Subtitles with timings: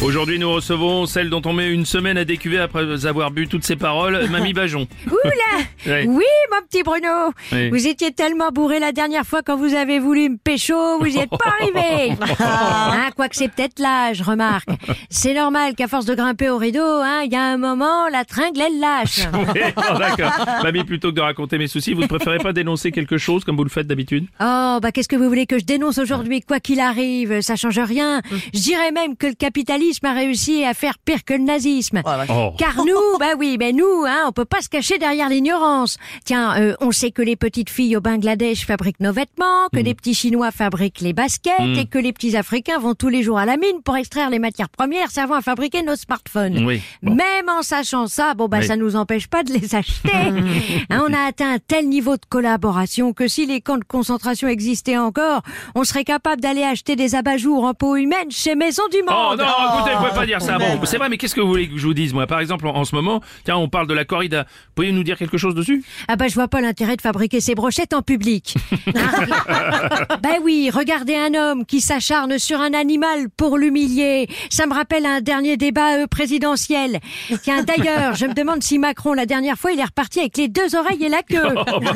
[0.00, 3.64] Aujourd'hui, nous recevons celle dont on met une semaine à décuver après avoir bu toutes
[3.64, 4.86] ses paroles, Mamie Bajon.
[5.08, 6.04] Oula Ouais.
[6.06, 7.70] Oui, mon petit Bruno Oui.
[7.70, 11.18] Vous étiez tellement bourré la dernière fois quand vous avez voulu me pécho, vous y
[11.18, 14.68] êtes pas arrivé hein, Quoique c'est peut-être l'âge, remarque.
[15.08, 18.24] C'est normal qu'à force de grimper au rideau, hein, il y a un moment, la
[18.24, 19.20] tringle, elle lâche.
[19.32, 20.46] Oui, oh, D'accord.
[20.62, 23.56] Mamie, plutôt que de raconter mes soucis, vous ne préférez pas dénoncer quelque chose comme
[23.56, 24.26] vous le faites d'habitude?
[24.40, 27.78] Oh, bah qu'est-ce que vous voulez que je dénonce aujourd'hui Quoi qu'il arrive, ça change
[27.78, 28.20] rien.
[28.52, 32.02] Je dirais même que le capitalisme a réussi à faire pire que le nazisme.
[32.06, 32.52] Oh.
[32.58, 35.98] Car nous, bah oui, mais nous, hein, on peut pas se cacher derrière l'ignorance.
[36.24, 39.94] Tiens, euh, on sait que les petites filles au Bangladesh fabriquent nos vêtements, que les
[39.94, 43.44] petits Chinois fabriquent les baskets et que les petits Africains vont tous les jours à
[43.46, 46.64] la mine pour extraire les matières premières servant à fabriquer nos smartphones.
[46.64, 47.14] Oui, bon.
[47.14, 48.66] Même en sachant ça, bon bah Oui.
[48.66, 50.08] ça nous empêche pas de les acheter.
[50.90, 54.48] Hein, on a atteint un tel niveau de collaboration que si les camps de concentration
[54.48, 55.42] existaient encore,
[55.74, 59.38] on serait capable d'aller acheter des abat-jours en peau humaine chez Maison du Oh Monde.
[59.40, 60.58] non, écoutez, vous pouvez pas dire ça.
[60.58, 62.26] Bon, c'est vrai, mais qu'est-ce que vous voulez que je vous dise, moi?
[62.26, 64.46] Par exemple, en, en ce moment, tiens, on parle de la corrida.
[64.74, 65.84] Pouvez-vous nous dire quelque chose dessus?
[66.08, 68.54] Ah bah je vois pas l'intérêt de fabriquer ces brochettes en public.
[70.22, 74.28] ben oui, regardez un homme qui s'acharne sur un animal pour l'humilier.
[74.50, 77.00] Ça me rappelle un dernier débat euh, présidentiel.
[77.42, 80.48] Tiens, d'ailleurs, je me demande si Macron, la dernière fois, il est reparti avec les
[80.48, 81.54] deux oreilles et la queue.
[81.54, 81.92] oh, bah,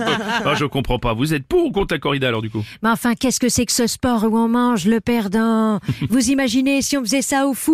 [0.46, 1.12] oh, Je comprends pas.
[1.14, 2.64] Vous êtes pour ou contre la corrida alors du coup?
[2.82, 5.80] Mais enfin, qu'est-ce que c'est que ce sport où on mange le perdant?
[6.08, 7.71] Vous imaginez si on faisait ça au foot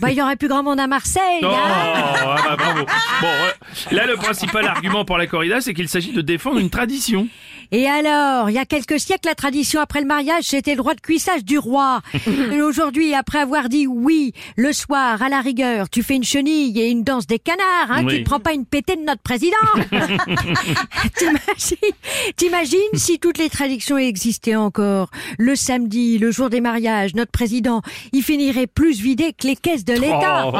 [0.00, 1.40] Bah, il y aurait plus grand monde à Marseille.
[1.42, 2.84] Oh, hein ah bah, bravo.
[3.20, 3.45] Bon, ouais.
[3.90, 7.28] Là, le principal argument pour la corrida, c'est qu'il s'agit de défendre une tradition.
[7.72, 10.94] Et alors, il y a quelques siècles, la tradition après le mariage, c'était le droit
[10.94, 12.00] de cuissage du roi.
[12.52, 16.78] Et Aujourd'hui, après avoir dit oui, le soir, à la rigueur, tu fais une chenille
[16.80, 18.14] et une danse des canards, hein, Oui.
[18.14, 19.56] tu ne prends pas une pétée de notre président.
[21.16, 21.94] T'imagines,
[22.36, 25.10] t'imagines si toutes les traditions existaient encore.
[25.38, 27.82] Le samedi, le jour des mariages, notre président,
[28.12, 30.50] il finirait plus vidé que les caisses de l'État.
[30.52, 30.58] Oh.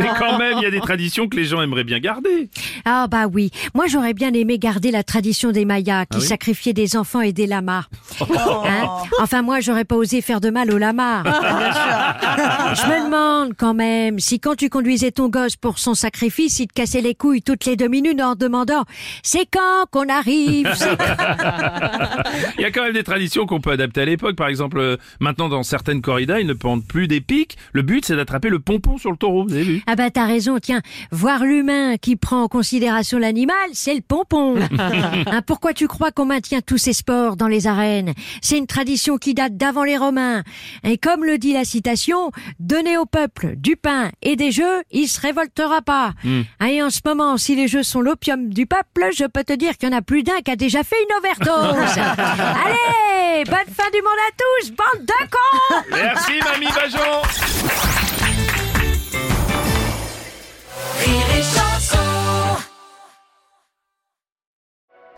[0.00, 2.48] Mais quand même, il y a des traditions que les gens aimeraient bien garder.
[2.84, 6.26] Ah bah oui, moi j'aurais bien aimé garder la tradition des Mayas qui Ah oui
[6.26, 7.84] sacrifiaient des enfants et des lamas.
[8.20, 8.88] Hein
[9.20, 11.22] enfin moi j'aurais pas osé faire de mal aux lamas.
[11.24, 16.68] Je me demande quand même si quand tu conduisais ton gosse pour son sacrifice, il
[16.68, 18.84] te cassait les couilles toutes les deux minutes en demandant
[19.22, 20.68] c'est quand qu'on arrive?
[22.58, 24.36] Il y a quand même des traditions qu'on peut adapter à l'époque.
[24.36, 27.56] Par exemple, euh, maintenant dans certaines corridas, ils ne pendent plus des pics.
[27.72, 29.44] Le but, c'est d'attraper le pompon sur le taureau.
[29.44, 29.82] Vous avez vu?
[29.86, 30.80] Ah bah t'as raison, tiens,
[31.10, 34.54] voir l'humain qui prend en considération l'animal, c'est le pompon.
[35.28, 38.12] Hein, pourquoi tu crois qu'on maintient tous ces sports dans les arènes?
[38.42, 40.42] C'est une tradition qui date d'avant les Romains.
[40.84, 42.30] Et comme le dit la citation,
[42.60, 46.12] donner au peuple du pain et des jeux, il se révoltera pas.
[46.24, 49.52] Hein, Et en ce moment, si les jeux sont l'opium du peuple, je peux te
[49.54, 51.98] dire qu'il y en a plus d'un qui a déjà fait une overdose.
[51.98, 56.72] Allez, bonne fin du monde à tous, bande de cons Merci, Mamie